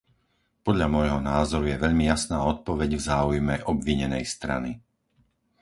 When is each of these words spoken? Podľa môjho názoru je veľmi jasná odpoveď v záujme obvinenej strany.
Podľa 0.67 0.87
môjho 0.95 1.19
názoru 1.33 1.65
je 1.69 1.77
veľmi 1.85 2.05
jasná 2.13 2.37
odpoveď 2.53 2.89
v 2.97 3.05
záujme 3.09 3.55
obvinenej 3.73 4.25
strany. 4.35 4.71